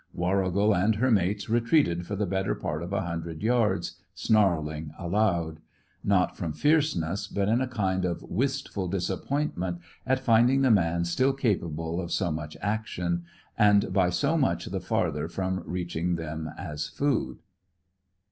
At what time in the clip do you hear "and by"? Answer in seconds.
13.59-14.09